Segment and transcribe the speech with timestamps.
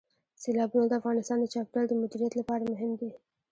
[0.41, 3.09] سیلابونه د افغانستان د چاپیریال د مدیریت لپاره مهم دي.